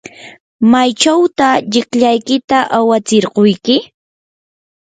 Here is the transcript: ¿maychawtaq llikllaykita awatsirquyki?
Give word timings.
¿maychawtaq 0.71 1.57
llikllaykita 1.71 2.57
awatsirquyki? 2.77 3.75